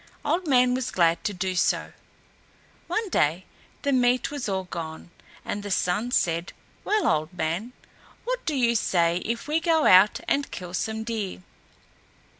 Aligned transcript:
Old 0.25 0.47
Man 0.47 0.73
was 0.73 0.89
glad 0.89 1.23
to 1.25 1.31
do 1.31 1.53
so. 1.55 1.93
One 2.87 3.07
day 3.09 3.45
the 3.83 3.91
meat 3.93 4.31
was 4.31 4.49
all 4.49 4.63
gone, 4.63 5.11
and 5.45 5.61
the 5.61 5.69
Sun 5.69 6.09
said, 6.09 6.53
"Well, 6.83 7.05
Old 7.07 7.31
Man, 7.33 7.73
what 8.23 8.43
do 8.47 8.55
you 8.55 8.73
say 8.75 9.17
if 9.23 9.47
we 9.47 9.59
go 9.59 9.85
out 9.85 10.19
and 10.27 10.49
kill 10.49 10.73
some 10.73 11.03
deer?" 11.03 11.43